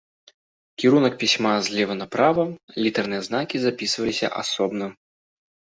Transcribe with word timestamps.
Кірунак 0.79 1.13
пісьма 1.23 1.51
злева 1.67 1.97
направа, 2.01 2.43
літарныя 2.87 3.21
знакі 3.29 3.57
запісваліся 3.69 4.27
асобна. 4.43 4.85